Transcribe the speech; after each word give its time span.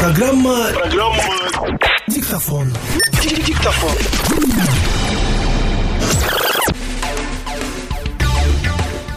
Программа... 0.00 0.68
Программа... 0.72 1.22
Диктофон. 2.06 2.68
Диктофон. 3.20 3.90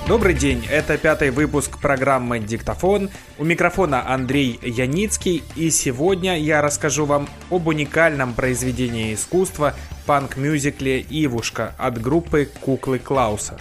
Добрый 0.07 0.33
день, 0.33 0.65
это 0.71 0.97
пятый 0.97 1.29
выпуск 1.29 1.77
программы 1.79 2.39
«Диктофон». 2.39 3.11
У 3.37 3.43
микрофона 3.43 4.11
Андрей 4.11 4.59
Яницкий, 4.63 5.43
и 5.55 5.69
сегодня 5.69 6.39
я 6.39 6.63
расскажу 6.63 7.05
вам 7.05 7.29
об 7.51 7.67
уникальном 7.67 8.33
произведении 8.33 9.13
искусства 9.13 9.75
панк-мюзикле 10.07 11.05
«Ивушка» 11.07 11.75
от 11.77 12.01
группы 12.01 12.49
«Куклы 12.59 12.97
Клауса». 12.97 13.59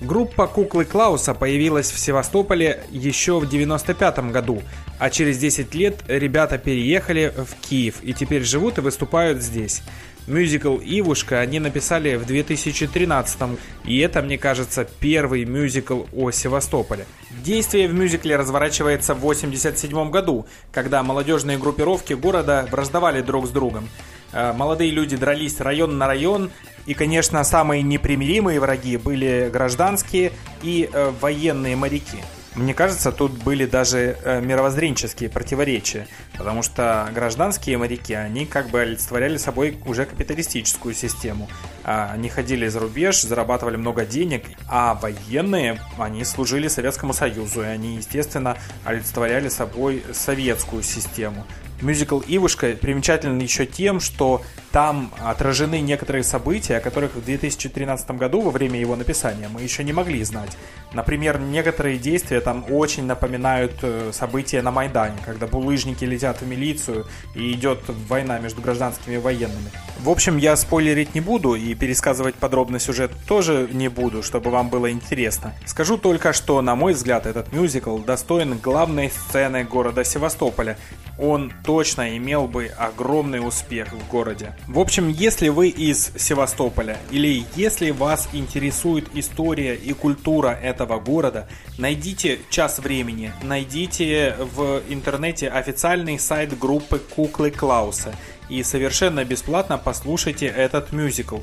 Группа 0.00 0.46
«Куклы 0.46 0.84
Клауса» 0.84 1.32
появилась 1.32 1.90
в 1.90 1.98
Севастополе 1.98 2.84
еще 2.90 3.38
в 3.38 3.48
95 3.48 4.30
году, 4.30 4.62
а 4.98 5.08
через 5.08 5.38
10 5.38 5.74
лет 5.74 6.02
ребята 6.06 6.58
переехали 6.58 7.32
в 7.34 7.54
Киев 7.66 7.96
и 8.02 8.12
теперь 8.12 8.44
живут 8.44 8.76
и 8.76 8.82
выступают 8.82 9.42
здесь. 9.42 9.82
Мюзикл 10.26 10.76
«Ивушка» 10.84 11.40
они 11.40 11.60
написали 11.60 12.16
в 12.16 12.26
2013 12.26 13.58
и 13.86 13.98
это, 13.98 14.20
мне 14.20 14.36
кажется, 14.36 14.86
первый 15.00 15.46
мюзикл 15.46 16.02
о 16.12 16.30
Севастополе. 16.30 17.06
Действие 17.42 17.88
в 17.88 17.94
мюзикле 17.94 18.36
разворачивается 18.36 19.14
в 19.14 19.20
87 19.20 20.10
году, 20.10 20.46
когда 20.72 21.02
молодежные 21.02 21.56
группировки 21.56 22.12
города 22.12 22.68
враждовали 22.70 23.22
друг 23.22 23.46
с 23.46 23.50
другом. 23.50 23.88
Э, 24.32 24.52
молодые 24.52 24.90
люди 24.90 25.16
дрались 25.16 25.60
район 25.60 25.96
на 25.96 26.06
район, 26.06 26.50
и, 26.86 26.94
конечно, 26.94 27.42
самые 27.44 27.82
непримиримые 27.82 28.60
враги 28.60 28.96
были 28.96 29.50
гражданские 29.52 30.32
и 30.62 30.88
э, 30.90 31.12
военные 31.20 31.76
моряки. 31.76 32.18
Мне 32.56 32.72
кажется, 32.72 33.12
тут 33.12 33.32
были 33.32 33.66
даже 33.66 34.16
э, 34.24 34.40
мировоззренческие 34.40 35.28
противоречия, 35.28 36.08
потому 36.38 36.62
что 36.62 37.06
гражданские 37.14 37.76
моряки, 37.76 38.14
они 38.14 38.46
как 38.46 38.70
бы 38.70 38.80
олицетворяли 38.80 39.36
собой 39.36 39.76
уже 39.84 40.06
капиталистическую 40.06 40.94
систему. 40.94 41.50
А, 41.84 42.10
они 42.14 42.30
ходили 42.30 42.66
за 42.68 42.80
рубеж, 42.80 43.20
зарабатывали 43.20 43.76
много 43.76 44.06
денег, 44.06 44.44
а 44.70 44.94
военные, 44.94 45.78
они 45.98 46.24
служили 46.24 46.68
Советскому 46.68 47.12
Союзу, 47.12 47.60
и 47.60 47.66
они, 47.66 47.96
естественно, 47.96 48.56
олицетворяли 48.86 49.50
собой 49.50 50.02
советскую 50.14 50.82
систему. 50.82 51.44
Мюзикл 51.80 52.20
«Ивушка» 52.26 52.68
примечателен 52.72 53.38
еще 53.38 53.66
тем, 53.66 54.00
что 54.00 54.42
там 54.72 55.10
отражены 55.20 55.80
некоторые 55.80 56.22
события, 56.22 56.76
о 56.76 56.80
которых 56.80 57.14
в 57.14 57.24
2013 57.24 58.10
году 58.12 58.40
во 58.40 58.50
время 58.50 58.78
его 58.78 58.94
написания 58.94 59.48
мы 59.48 59.62
еще 59.62 59.84
не 59.84 59.92
могли 59.92 60.22
знать. 60.24 60.56
Например, 60.92 61.38
некоторые 61.38 61.98
действия 61.98 62.40
там 62.40 62.64
очень 62.70 63.04
напоминают 63.04 63.72
э, 63.82 64.10
события 64.12 64.62
на 64.62 64.70
Майдане, 64.70 65.16
когда 65.24 65.46
булыжники 65.46 66.04
летят 66.04 66.40
в 66.40 66.46
милицию 66.46 67.06
и 67.34 67.52
идет 67.52 67.80
война 68.08 68.38
между 68.38 68.60
гражданскими 68.60 69.14
и 69.14 69.18
военными. 69.18 69.70
В 69.98 70.10
общем, 70.10 70.36
я 70.36 70.56
спойлерить 70.56 71.14
не 71.14 71.20
буду 71.20 71.54
и 71.54 71.74
пересказывать 71.74 72.34
подробно 72.34 72.78
сюжет 72.78 73.12
тоже 73.26 73.68
не 73.72 73.88
буду, 73.88 74.22
чтобы 74.22 74.50
вам 74.50 74.68
было 74.68 74.90
интересно. 74.90 75.54
Скажу 75.64 75.98
только, 75.98 76.32
что, 76.32 76.60
на 76.62 76.76
мой 76.76 76.92
взгляд, 76.92 77.26
этот 77.26 77.52
мюзикл 77.52 77.98
достоин 77.98 78.58
главной 78.58 79.10
сцены 79.10 79.64
города 79.64 80.04
Севастополя. 80.04 80.76
Он 81.18 81.52
точно 81.66 82.16
имел 82.16 82.46
бы 82.46 82.66
огромный 82.78 83.46
успех 83.46 83.92
в 83.92 84.08
городе. 84.08 84.56
В 84.68 84.78
общем, 84.78 85.08
если 85.08 85.48
вы 85.48 85.68
из 85.68 86.12
Севастополя 86.16 86.96
или 87.10 87.44
если 87.56 87.90
вас 87.90 88.28
интересует 88.32 89.08
история 89.14 89.74
и 89.74 89.92
культура 89.92 90.48
этого 90.48 91.00
города, 91.00 91.48
найдите 91.76 92.38
час 92.48 92.78
времени, 92.78 93.32
найдите 93.42 94.36
в 94.38 94.80
интернете 94.88 95.48
официальный 95.48 96.18
сайт 96.18 96.56
группы 96.56 96.98
Куклы 96.98 97.50
Клауса 97.50 98.14
и 98.48 98.62
совершенно 98.62 99.24
бесплатно 99.24 99.76
послушайте 99.76 100.46
этот 100.46 100.92
мюзикл. 100.92 101.38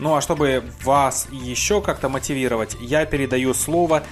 Ну 0.00 0.14
а 0.14 0.20
чтобы 0.20 0.64
вас 0.82 1.28
еще 1.30 1.80
как-то 1.80 2.08
мотивировать, 2.08 2.76
я 2.80 3.06
передаю 3.06 3.54
слово 3.54 4.02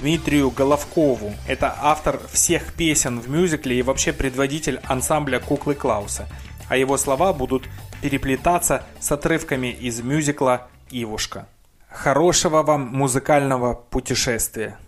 Дмитрию 0.00 0.50
Головкову. 0.50 1.32
Это 1.46 1.74
автор 1.80 2.20
всех 2.32 2.72
песен 2.74 3.20
в 3.20 3.28
мюзикле 3.28 3.78
и 3.78 3.82
вообще 3.82 4.12
предводитель 4.12 4.80
ансамбля 4.88 5.38
Куклы 5.40 5.74
Клауса 5.74 6.26
а 6.68 6.76
его 6.76 6.96
слова 6.96 7.32
будут 7.32 7.68
переплетаться 8.02 8.84
с 9.00 9.10
отрывками 9.12 9.68
из 9.68 10.00
мюзикла 10.00 10.68
«Ивушка». 10.90 11.46
Хорошего 11.88 12.62
вам 12.62 12.88
музыкального 12.88 13.74
путешествия! 13.74 14.78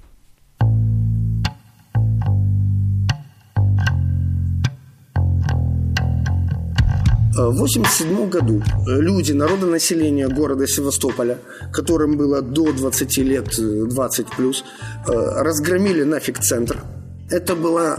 В 7.36 7.64
1987 7.64 8.30
году 8.30 8.62
люди, 8.86 9.32
народонаселение 9.32 10.28
города 10.28 10.66
Севастополя, 10.66 11.38
которым 11.72 12.16
было 12.16 12.40
до 12.40 12.72
20 12.72 13.18
лет, 13.18 13.48
20 13.58 14.26
плюс, 14.36 14.64
разгромили 15.06 16.02
нафиг 16.02 16.38
центр. 16.38 16.82
Это 17.30 17.54
была 17.54 17.94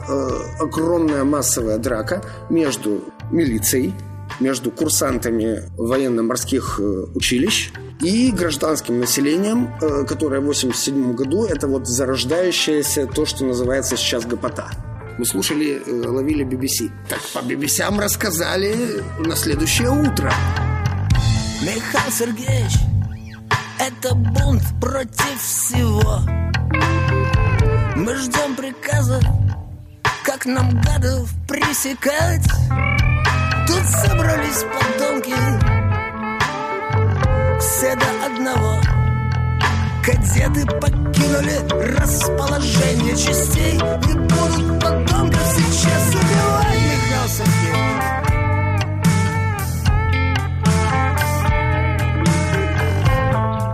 огромная 0.59 1.23
массовая 1.23 1.77
драка 1.77 2.23
между 2.49 3.03
милицией, 3.31 3.93
между 4.39 4.71
курсантами 4.71 5.63
военно-морских 5.77 6.79
э, 6.79 7.05
училищ 7.15 7.71
и 8.01 8.31
гражданским 8.31 8.99
населением, 8.99 9.73
э, 9.81 10.05
которое 10.05 10.39
в 10.39 10.49
1987 10.49 11.15
году 11.15 11.45
это 11.45 11.67
вот 11.67 11.87
зарождающееся 11.87 13.07
то, 13.07 13.25
что 13.25 13.45
называется 13.45 13.97
сейчас 13.97 14.25
гопота. 14.25 14.69
Мы 15.17 15.25
слушали, 15.25 15.81
э, 15.83 16.07
ловили 16.07 16.43
BBC. 16.43 16.91
Так 17.09 17.19
по 17.33 17.39
BBC 17.39 17.99
рассказали 17.99 19.03
на 19.17 19.35
следующее 19.35 19.89
утро. 19.89 20.31
Михаил 21.61 22.11
Сергеевич, 22.11 22.73
это 23.79 24.13
бунт 24.13 24.61
против 24.79 25.41
всего. 25.41 26.21
Мы 27.95 28.15
ждем 28.15 28.55
приказа, 28.55 29.19
как 30.23 30.45
нам 30.45 30.79
гадов 30.81 31.31
пресекать. 31.47 32.45
Тут 33.65 33.83
собрались 33.85 34.63
подонки 34.63 35.33
Все 37.59 37.95
до 37.95 38.25
одного 38.25 38.79
Кадеты 40.07 40.65
покинули 40.79 41.97
расположение 41.99 43.13
частей 43.17 43.73
И 43.73 44.13
будут 44.13 44.81
подонков 44.81 45.43
сейчас 45.53 46.15
убивать 46.15 46.77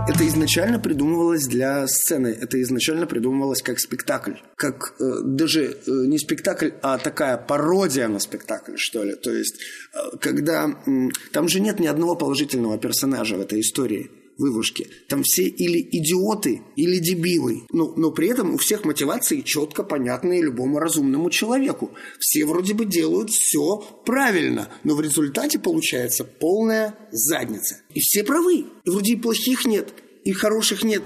это 0.08 0.28
изначально 0.28 0.78
придумывалось 0.80 1.46
для 1.46 1.86
сцены, 1.86 2.28
это 2.28 2.60
изначально 2.62 3.06
придумывалось 3.06 3.62
как 3.62 3.78
спектакль, 3.78 4.34
как 4.56 4.94
э, 5.00 5.20
даже 5.24 5.64
э, 5.64 5.76
не 5.86 6.18
спектакль, 6.18 6.70
а 6.82 6.98
такая 6.98 7.36
пародия 7.36 8.08
на 8.08 8.18
спектакль, 8.18 8.76
что 8.76 9.02
ли. 9.02 9.14
То 9.14 9.32
есть, 9.32 9.60
э, 9.92 10.16
когда 10.20 10.66
э, 10.68 10.90
там 11.32 11.48
же 11.48 11.60
нет 11.60 11.80
ни 11.80 11.86
одного 11.86 12.16
положительного 12.16 12.78
персонажа 12.78 13.36
в 13.36 13.40
этой 13.40 13.60
истории 13.60 14.10
вывушки. 14.38 14.88
Там 15.08 15.22
все 15.22 15.44
или 15.44 15.80
идиоты, 15.80 16.62
или 16.76 16.98
дебилы. 16.98 17.62
Но, 17.72 17.92
но 17.96 18.10
при 18.10 18.28
этом 18.28 18.54
у 18.54 18.56
всех 18.56 18.84
мотивации 18.84 19.40
четко 19.40 19.82
понятные 19.82 20.42
любому 20.42 20.78
разумному 20.78 21.30
человеку. 21.30 21.92
Все 22.18 22.44
вроде 22.44 22.74
бы 22.74 22.84
делают 22.84 23.30
все 23.30 23.78
правильно, 24.04 24.68
но 24.82 24.94
в 24.94 25.00
результате 25.00 25.58
получается 25.58 26.24
полная 26.24 26.96
задница. 27.10 27.80
И 27.92 28.00
все 28.00 28.24
правы. 28.24 28.66
И 28.84 28.90
вроде 28.90 29.12
и 29.12 29.16
плохих 29.16 29.66
нет, 29.66 29.94
и 30.24 30.32
хороших 30.32 30.82
нет. 30.82 31.02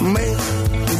Мы 0.00 0.20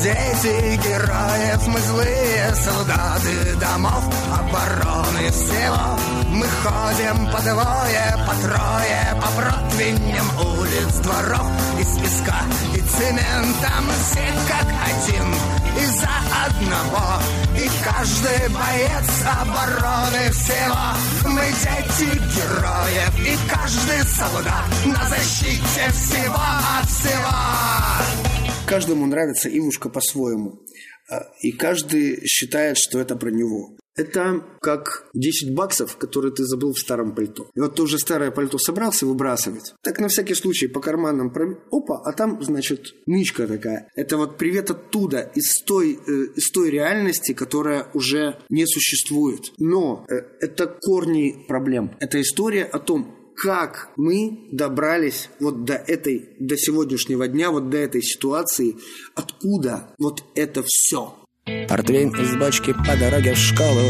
дети 0.06 0.76
героев, 0.86 1.66
мы 1.66 1.80
злые 1.80 2.54
солдаты 2.54 3.56
домов 3.60 4.04
обороны 4.32 5.30
всего. 5.32 5.98
Мы 6.28 6.46
ходим 6.46 7.26
по 7.32 7.40
двое, 7.40 8.14
по 8.26 8.34
трое, 8.46 9.20
по 9.20 9.28
противням 9.40 10.30
улиц, 10.38 10.94
дворов 11.02 11.50
из 11.80 11.98
песка 11.98 12.40
и 12.74 12.80
цемента. 12.80 13.72
Мы 13.80 13.94
все 14.04 14.32
как 14.48 14.68
один 14.86 15.34
из-за 15.76 16.08
одного 16.46 17.20
И 17.56 17.70
каждый 17.84 18.48
боец 18.48 19.10
обороны 19.40 20.30
всего 20.30 21.30
Мы 21.30 21.42
дети 21.62 22.16
героев 22.34 23.18
И 23.18 23.38
каждый 23.48 24.04
солдат 24.04 24.64
на 24.86 25.08
защите 25.08 25.90
всего 25.92 26.42
от 26.80 26.88
всего 26.88 28.25
Каждому 28.66 29.06
нравится 29.06 29.48
Ивушка 29.48 29.88
по-своему. 29.88 30.58
А, 31.08 31.22
и 31.40 31.52
каждый 31.52 32.26
считает, 32.26 32.76
что 32.78 32.98
это 32.98 33.14
про 33.14 33.30
него. 33.30 33.76
Это 33.94 34.44
как 34.60 35.08
10 35.14 35.54
баксов, 35.54 35.96
которые 35.96 36.32
ты 36.32 36.44
забыл 36.44 36.72
в 36.72 36.78
старом 36.78 37.14
пальто. 37.14 37.48
И 37.54 37.60
вот 37.60 37.76
ты 37.76 37.82
уже 37.82 37.98
старое 37.98 38.30
пальто 38.30 38.58
собрался 38.58 39.06
выбрасывать. 39.06 39.74
Так 39.82 40.00
на 40.00 40.08
всякий 40.08 40.34
случай 40.34 40.66
по 40.66 40.80
карманам 40.80 41.32
проб... 41.32 41.60
Опа, 41.70 42.02
а 42.04 42.12
там, 42.12 42.42
значит, 42.42 42.94
нычка 43.06 43.46
такая. 43.46 43.88
Это 43.94 44.18
вот 44.18 44.36
привет 44.36 44.70
оттуда, 44.70 45.30
из 45.34 45.62
той, 45.62 45.98
э, 46.06 46.12
из 46.34 46.50
той 46.50 46.70
реальности, 46.70 47.32
которая 47.32 47.86
уже 47.94 48.38
не 48.50 48.66
существует. 48.66 49.52
Но 49.58 50.04
э, 50.10 50.16
это 50.40 50.66
корни 50.66 51.46
проблем. 51.48 51.96
Это 52.00 52.20
история 52.20 52.64
о 52.64 52.78
том, 52.78 53.15
как 53.36 53.90
мы 53.96 54.48
добрались 54.50 55.28
вот 55.40 55.64
до 55.64 55.74
этой, 55.74 56.30
до 56.38 56.56
сегодняшнего 56.56 57.28
дня, 57.28 57.50
вот 57.50 57.68
до 57.68 57.76
этой 57.76 58.02
ситуации, 58.02 58.76
откуда 59.14 59.88
вот 59.98 60.22
это 60.34 60.62
все. 60.66 61.14
Портвейн 61.68 62.10
из 62.10 62.36
бочки 62.36 62.72
по 62.72 62.96
дороге 62.98 63.34
в 63.34 63.38
школу. 63.38 63.82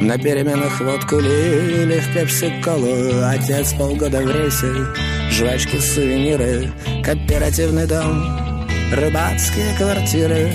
На 0.00 0.16
переменах 0.16 0.80
водку 0.80 1.18
лили 1.18 2.00
в 2.00 2.14
пепси-колу 2.14 3.20
Отец 3.24 3.74
полгода 3.74 4.22
в 4.22 4.30
рейсе 4.30 4.72
Жвачки, 5.32 5.76
сувениры 5.76 6.72
Кооперативный 7.04 7.86
дом 7.86 8.66
Рыбацкие 8.92 9.76
квартиры. 9.76 10.50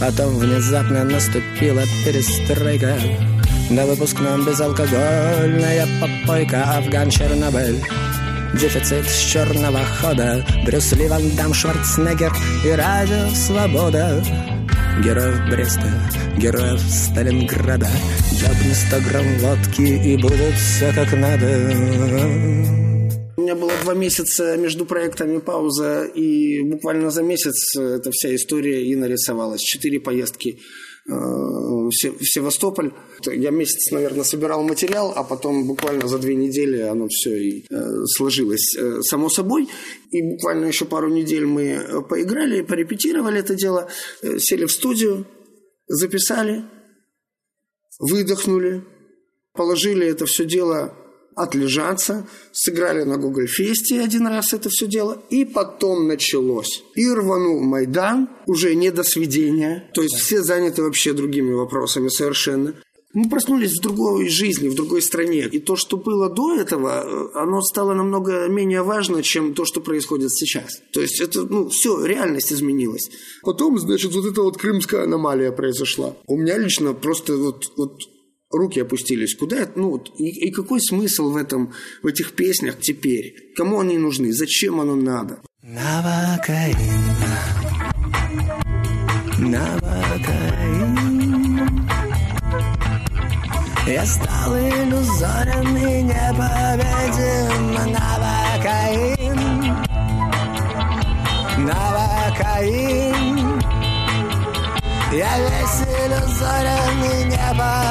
Потом 0.00 0.38
внезапно 0.38 1.04
наступила 1.04 1.82
перестройка 2.04 2.96
На 3.70 3.86
выпускном 3.86 4.44
безалкогольная 4.44 5.86
попойка 6.00 6.64
Афган 6.76 7.10
Чернобыль. 7.10 7.82
Дефицит 8.54 9.06
с 9.06 9.18
черного 9.18 9.80
хода. 10.00 10.44
Брюс 10.66 10.92
Ли, 10.92 11.08
Ван 11.08 11.22
Дам, 11.36 11.54
Шварценеггер 11.54 12.32
И 12.66 12.70
радио 12.70 13.28
«Свобода» 13.34 14.22
Героев 15.02 15.50
Бреста, 15.50 15.90
героев 16.36 16.80
Сталинграда. 16.80 17.88
Дёбни 18.32 18.72
сто 18.72 19.00
грамм 19.00 19.38
водки 19.38 19.82
и 19.82 20.16
будет 20.16 20.54
все 20.54 20.92
как 20.92 21.12
надо. 21.14 21.46
У 23.36 23.40
меня 23.40 23.54
было 23.54 23.72
два 23.82 23.94
месяца 23.94 24.56
между 24.58 24.84
проектами 24.84 25.38
пауза, 25.38 26.04
и 26.04 26.62
буквально 26.62 27.10
за 27.10 27.22
месяц 27.22 27.74
эта 27.74 28.10
вся 28.10 28.34
история 28.34 28.84
и 28.84 28.94
нарисовалась. 28.94 29.62
Четыре 29.62 29.98
поездки 29.98 30.60
в 31.04 31.90
Севастополь. 31.92 32.92
Я 33.26 33.50
месяц, 33.50 33.90
наверное, 33.90 34.24
собирал 34.24 34.62
материал, 34.62 35.12
а 35.14 35.24
потом 35.24 35.66
буквально 35.66 36.06
за 36.08 36.18
две 36.18 36.34
недели 36.34 36.80
оно 36.80 37.08
все 37.08 37.36
и 37.36 37.66
э, 37.68 38.04
сложилось 38.06 38.76
э, 38.76 39.00
само 39.02 39.28
собой. 39.28 39.68
И 40.10 40.22
буквально 40.22 40.66
еще 40.66 40.84
пару 40.84 41.08
недель 41.08 41.46
мы 41.46 42.04
поиграли, 42.08 42.62
порепетировали 42.62 43.40
это 43.40 43.54
дело, 43.54 43.88
сели 44.38 44.66
в 44.66 44.72
студию, 44.72 45.26
записали, 45.88 46.64
выдохнули, 47.98 48.84
положили 49.52 50.06
это 50.06 50.26
все 50.26 50.44
дело 50.44 50.94
отлежаться, 51.36 52.26
сыграли 52.52 53.02
на 53.02 53.16
Google 53.16 53.46
Фесте 53.46 54.00
один 54.00 54.26
раз 54.26 54.52
это 54.52 54.68
все 54.68 54.86
дело, 54.86 55.22
и 55.30 55.44
потом 55.44 56.08
началось. 56.08 56.82
И 56.94 57.08
рванул 57.08 57.60
Майдан, 57.60 58.28
уже 58.46 58.74
не 58.74 58.90
до 58.90 59.02
сведения, 59.02 59.90
то 59.94 60.02
есть 60.02 60.16
все 60.16 60.42
заняты 60.42 60.82
вообще 60.82 61.12
другими 61.12 61.52
вопросами 61.52 62.08
совершенно. 62.08 62.74
Мы 63.14 63.28
проснулись 63.28 63.78
в 63.78 63.82
другой 63.82 64.28
жизни, 64.28 64.68
в 64.68 64.74
другой 64.74 65.02
стране. 65.02 65.46
И 65.52 65.58
то, 65.58 65.76
что 65.76 65.98
было 65.98 66.30
до 66.30 66.54
этого, 66.54 67.04
э, 67.04 67.38
оно 67.38 67.60
стало 67.60 67.92
намного 67.92 68.48
менее 68.48 68.82
важно, 68.82 69.22
чем 69.22 69.52
то, 69.52 69.66
что 69.66 69.82
происходит 69.82 70.32
сейчас. 70.32 70.80
То 70.92 71.02
есть 71.02 71.20
это, 71.20 71.42
ну, 71.42 71.68
все, 71.68 72.06
реальность 72.06 72.52
изменилась. 72.52 73.10
Потом, 73.42 73.78
значит, 73.78 74.14
вот 74.14 74.24
эта 74.24 74.42
вот 74.42 74.56
крымская 74.56 75.04
аномалия 75.04 75.52
произошла. 75.52 76.16
У 76.26 76.38
меня 76.38 76.56
лично 76.56 76.94
просто 76.94 77.36
вот, 77.36 77.70
вот 77.76 77.98
руки 78.52 78.80
опустились. 78.80 79.34
Куда, 79.34 79.68
ну, 79.74 80.02
и, 80.18 80.48
и 80.48 80.50
какой 80.50 80.80
смысл 80.80 81.30
в 81.30 81.36
этом, 81.36 81.72
в 82.02 82.06
этих 82.06 82.32
песнях 82.32 82.78
теперь? 82.80 83.52
Кому 83.56 83.80
они 83.80 83.98
нужны? 83.98 84.32
Зачем 84.32 84.80
оно 84.80 84.94
надо? 84.94 85.40
Навакаин, 85.62 86.76
Навакаин. 89.38 91.02
Я 93.86 94.06
стал 94.06 94.56
иллюзорен 94.56 95.76
и 95.76 96.02
непобедим 96.02 97.74
Навакаин, 97.92 99.40
Навакаин. 101.66 103.60
Я 105.12 105.38
весь 105.40 105.82
иллюзорен 105.82 107.04
и 107.04 107.24
непобедим 107.24 107.81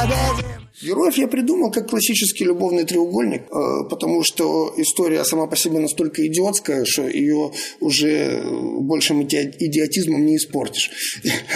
Героев 0.82 1.16
я 1.16 1.28
придумал 1.28 1.72
как 1.72 1.90
классический 1.90 2.46
любовный 2.46 2.86
треугольник, 2.86 3.44
э, 3.44 3.90
потому 3.90 4.24
что 4.24 4.74
история 4.78 5.24
сама 5.24 5.48
по 5.48 5.56
себе 5.56 5.80
настолько 5.80 6.26
идиотская, 6.26 6.86
что 6.86 7.08
ее 7.08 7.52
уже 7.80 8.42
большим 8.80 9.24
идиотизмом 9.24 10.26
не 10.26 10.38
испортишь. 10.38 10.92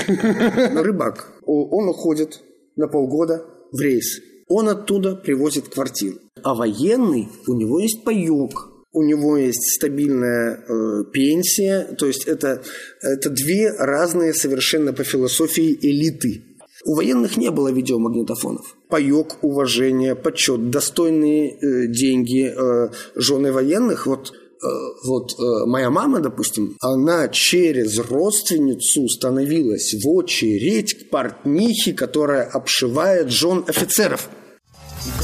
Рыбак, 0.07 1.39
он 1.45 1.89
уходит 1.89 2.43
на 2.75 2.87
полгода 2.87 3.45
в 3.71 3.79
рейс. 3.79 4.19
Он 4.47 4.69
оттуда 4.69 5.15
привозит 5.15 5.69
квартиру. 5.69 6.19
А 6.43 6.53
военный, 6.53 7.27
у 7.47 7.53
него 7.55 7.79
есть 7.79 8.03
паек, 8.03 8.69
у 8.91 9.03
него 9.03 9.37
есть 9.37 9.75
стабильная 9.75 10.57
э, 10.57 11.03
пенсия, 11.11 11.83
то 11.97 12.05
есть 12.05 12.25
это, 12.27 12.61
это 13.01 13.29
две 13.29 13.71
разные 13.71 14.33
совершенно 14.33 14.93
по 14.93 15.03
философии 15.03 15.77
элиты. 15.81 16.43
У 16.85 16.93
военных 16.93 17.35
не 17.35 17.49
было 17.49 17.71
видеомагнитофонов. 17.71 18.77
Паек, 18.89 19.37
уважение, 19.41 20.13
почет, 20.13 20.69
достойные 20.69 21.49
э, 21.49 21.87
деньги 21.87 22.47
э, 22.47 22.89
жены 23.15 23.51
военных. 23.51 24.05
Вот, 24.05 24.31
э, 24.31 24.67
вот 25.03 25.31
э, 25.31 25.65
моя 25.65 25.89
мама, 25.89 26.19
допустим, 26.19 26.77
она 26.79 27.27
через 27.29 27.97
родственницу 27.97 29.09
становилась 29.09 29.95
в 29.95 30.07
очередь 30.07 30.93
к 30.93 31.09
портнихе, 31.09 31.93
которая 31.93 32.43
обшивает 32.43 33.31
жен 33.31 33.63
офицеров. 33.67 34.29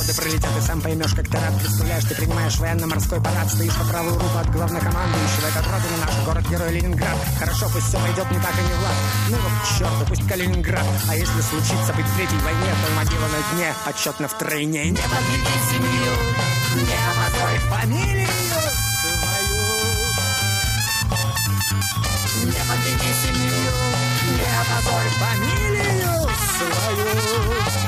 Годы 0.01 0.15
пролетят, 0.15 0.57
и 0.57 0.61
сам 0.61 0.81
поймешь, 0.81 1.13
как 1.13 1.27
ты 1.27 1.37
рад 1.37 1.59
представляешь. 1.59 2.03
Ты 2.05 2.15
принимаешь 2.15 2.57
военно-морской 2.57 3.21
парад 3.21 3.47
Стоишь 3.51 3.75
по 3.75 3.83
правую 3.85 4.15
руку 4.15 4.35
от 4.35 4.49
главнокомандующего 4.51 5.47
Этот 5.47 5.67
родина 5.67 5.97
наш, 6.03 6.25
город-герой 6.25 6.73
Ленинград. 6.73 7.17
Хорошо, 7.37 7.69
пусть 7.71 7.85
все 7.85 7.99
пойдет 7.99 8.31
не 8.31 8.39
так 8.39 8.55
и 8.57 8.63
не 8.63 8.73
влад 8.73 8.95
Ну 9.29 9.37
вот 9.37 9.51
к 9.61 9.77
черту, 9.77 10.05
пусть 10.07 10.27
Калининград. 10.27 10.85
А 11.07 11.15
если 11.15 11.41
случится 11.41 11.93
быть 11.93 12.07
в 12.07 12.15
третьей 12.15 12.39
войне 12.39 12.73
То 12.81 12.95
могила 12.95 13.27
на 13.27 13.41
дне, 13.53 13.73
отчетно 13.85 14.27
в 14.27 14.33
тройне. 14.39 14.89
Не 14.89 14.97
подведи 14.97 15.55
семью, 15.69 16.13
не 16.81 16.97
опозорь 17.05 17.59
фамилию 17.69 18.27
свою. 18.97 19.61
Не 22.49 22.61
подведи 22.65 23.11
семью, 23.21 23.53
не 24.33 24.49
опозорь 24.61 25.11
фамилию 25.21 26.25
свою 26.57 27.80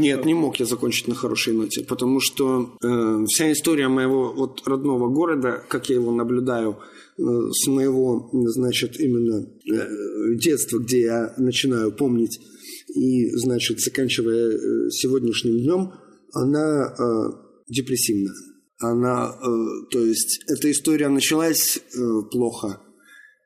Нет, 0.00 0.24
не 0.24 0.32
мог 0.32 0.58
я 0.60 0.66
закончить 0.66 1.08
на 1.08 1.14
хорошей 1.14 1.52
ноте, 1.52 1.84
потому 1.84 2.20
что 2.20 2.74
э, 2.82 3.24
вся 3.26 3.52
история 3.52 3.88
моего 3.88 4.32
вот 4.32 4.66
родного 4.66 5.08
города, 5.08 5.62
как 5.68 5.90
я 5.90 5.96
его 5.96 6.10
наблюдаю, 6.10 6.78
э, 7.18 7.22
с 7.52 7.66
моего, 7.66 8.30
значит, 8.32 8.98
именно 8.98 9.44
э, 9.44 10.36
детства, 10.36 10.78
где 10.78 11.02
я 11.02 11.34
начинаю 11.36 11.92
помнить, 11.92 12.40
и, 12.94 13.30
значит, 13.36 13.80
заканчивая 13.80 14.52
э, 14.52 14.90
сегодняшним 14.90 15.58
днем, 15.58 15.92
она 16.32 16.86
э, 16.86 17.04
депрессивна. 17.68 18.32
Она, 18.78 19.36
э, 19.38 19.46
то 19.90 20.02
есть, 20.02 20.40
эта 20.48 20.70
история 20.70 21.10
началась 21.10 21.76
э, 21.76 22.00
плохо, 22.30 22.80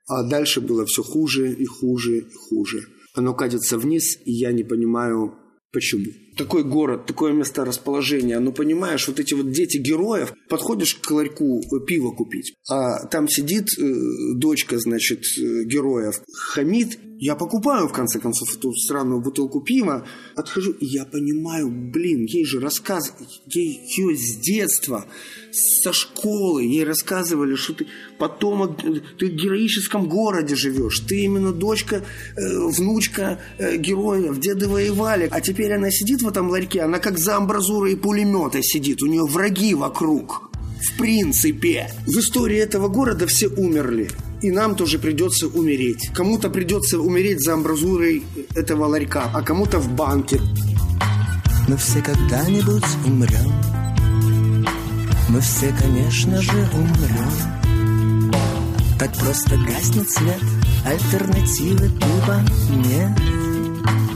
а 0.07 0.23
дальше 0.23 0.61
было 0.61 0.87
все 0.87 1.03
хуже 1.03 1.53
и 1.53 1.65
хуже 1.65 2.19
и 2.19 2.33
хуже. 2.33 2.87
Оно 3.13 3.35
катится 3.35 3.77
вниз, 3.77 4.19
и 4.25 4.33
я 4.33 4.53
не 4.53 4.63
понимаю, 4.63 5.35
почему 5.73 6.05
такой 6.37 6.65
город, 6.65 7.07
такое 7.07 7.33
место 7.33 7.65
расположения. 7.65 8.39
Ну, 8.41 8.53
понимаешь, 8.53 9.07
вот 9.09 9.21
эти 9.21 9.35
вот 9.35 9.51
дети 9.51 9.77
героев, 9.79 10.33
подходишь 10.49 10.95
к 10.95 11.11
ларьку 11.11 11.63
пиво 11.87 12.11
купить, 12.11 12.55
а 12.69 13.07
там 13.07 13.29
сидит 13.29 13.69
э, 13.79 14.35
дочка, 14.35 14.79
значит, 14.79 15.25
э, 15.39 15.65
героев, 15.65 16.21
хамит. 16.33 16.99
Я 17.21 17.37
покупаю, 17.37 17.89
в 17.89 17.93
конце 17.93 18.19
концов, 18.19 18.55
эту 18.57 18.73
странную 18.75 19.21
бутылку 19.21 19.61
пива, 19.61 20.07
отхожу, 20.35 20.73
и 20.73 20.85
я 20.85 21.05
понимаю, 21.05 21.71
блин, 21.71 22.25
ей 22.25 22.45
же 22.45 22.61
рассказ, 22.61 23.15
ей 23.47 23.81
ее 23.87 24.17
с 24.17 24.37
детства, 24.41 25.07
со 25.53 25.93
школы, 25.93 26.65
ей 26.65 26.85
рассказывали, 26.85 27.55
что 27.55 27.75
ты 27.75 27.87
потомок, 28.19 28.83
ты 28.83 29.27
в 29.27 29.35
героическом 29.35 30.09
городе 30.09 30.57
живешь, 30.57 31.01
ты 31.01 31.21
именно 31.21 31.53
дочка, 31.53 32.05
э, 32.37 32.59
внучка 32.69 33.41
э, 33.59 33.77
героев, 33.77 34.41
деды 34.41 34.69
воевали, 34.69 35.29
а 35.31 35.41
теперь 35.41 35.73
она 35.73 35.91
сидит 35.91 36.23
в 36.25 36.29
этом 36.29 36.51
ларьке, 36.51 36.83
она 36.83 36.99
как 36.99 37.19
за 37.19 37.37
амбразурой 37.37 37.97
пулемета 37.97 38.63
сидит, 38.63 39.03
у 39.03 39.07
нее 39.07 39.25
враги 39.25 39.75
вокруг. 39.75 40.51
В 40.83 40.99
принципе. 40.99 41.91
В 42.07 42.19
истории 42.19 42.59
этого 42.59 42.89
города 42.89 43.27
все 43.27 43.49
умерли. 43.49 44.11
И 44.43 44.51
нам 44.51 44.75
тоже 44.75 44.99
придется 44.99 45.47
умереть. 45.47 46.11
Кому-то 46.13 46.51
придется 46.51 46.99
умереть 46.99 47.41
за 47.41 47.55
амбразурой 47.55 48.25
этого 48.55 48.87
ларька, 48.87 49.31
а 49.33 49.43
кому-то 49.43 49.79
в 49.79 49.91
банке. 49.93 50.41
Мы 51.69 51.77
все 51.77 52.03
когда-нибудь 52.03 52.85
умрем. 53.07 53.53
Мы 55.31 55.41
все, 55.41 55.75
конечно 55.81 56.43
же, 56.43 56.69
умрем. 56.75 57.55
Так 58.99 59.13
просто 59.19 59.57
гаснет 59.57 60.11
свет, 60.11 60.43
альтернативы 60.85 61.89
тупо 61.89 62.45
нет. 62.71 64.14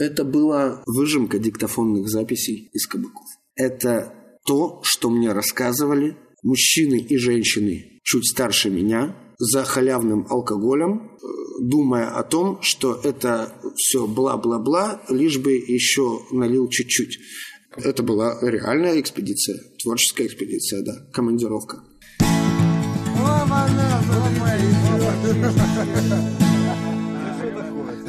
Это 0.00 0.24
была 0.24 0.82
выжимка 0.86 1.38
диктофонных 1.38 2.08
записей 2.08 2.70
из 2.72 2.86
кабаков. 2.86 3.26
Это 3.54 4.14
то, 4.46 4.80
что 4.82 5.10
мне 5.10 5.30
рассказывали 5.32 6.16
мужчины 6.42 6.98
и 6.98 7.18
женщины 7.18 8.00
чуть 8.02 8.26
старше 8.26 8.70
меня 8.70 9.14
за 9.38 9.62
халявным 9.62 10.26
алкоголем, 10.30 11.10
э, 11.12 11.26
думая 11.60 12.08
о 12.08 12.22
том, 12.22 12.62
что 12.62 12.98
это 13.04 13.52
все 13.76 14.06
бла-бла-бла, 14.06 15.02
лишь 15.10 15.36
бы 15.36 15.52
еще 15.52 16.22
налил 16.32 16.70
чуть-чуть. 16.70 17.18
Это 17.76 18.02
была 18.02 18.38
реальная 18.40 18.98
экспедиция, 18.98 19.60
творческая 19.82 20.28
экспедиция, 20.28 20.82
да, 20.82 20.94
командировка. 21.12 21.84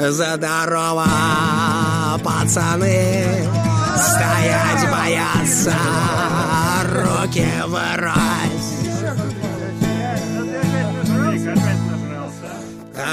Здорово, 0.10 1.06
пацаны, 2.24 3.48
стоять 3.96 4.90
боятся, 4.90 5.76
руки 6.92 7.48
вырать. 7.68 8.52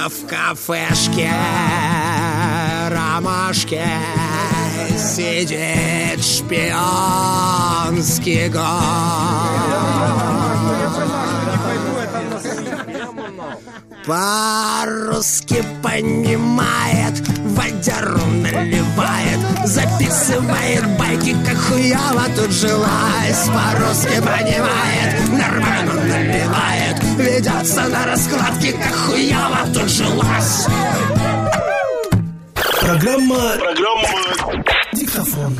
В 0.08 0.26
кафешке 0.26 1.30
ромашке 2.88 3.84
сидит 4.96 6.24
шпионский 6.24 6.88
гость. 8.48 8.64
По-русски 14.08 15.62
понимает, 15.82 17.12
водяру 17.44 18.24
наливает, 18.24 19.38
записывает 19.66 20.98
байки, 20.98 21.36
как 21.44 21.58
хуява 21.58 22.24
тут 22.34 22.50
жилась. 22.50 23.48
По-русски 23.48 24.18
понимает, 24.22 25.28
нормально 25.28 25.92
наливает, 26.04 27.02
ведется 27.18 27.86
на 27.86 28.06
раскладке, 28.06 28.72
как 28.72 28.94
хуява 28.94 29.66
тут 29.74 29.90
жилась. 29.90 30.66
Программа... 32.80 33.58
Программа... 33.58 34.64
Диктофон. 34.94 35.54